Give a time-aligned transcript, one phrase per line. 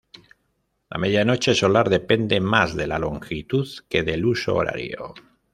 [0.89, 5.13] La medianoche solar depende más de la longitud que del huso horario.